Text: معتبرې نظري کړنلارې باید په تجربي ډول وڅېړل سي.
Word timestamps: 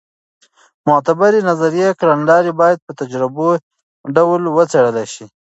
معتبرې 0.87 1.39
نظري 1.49 1.81
کړنلارې 1.99 2.51
باید 2.61 2.79
په 2.85 2.91
تجربي 2.99 3.51
ډول 4.15 4.41
وڅېړل 4.55 4.97
سي. 5.13 5.25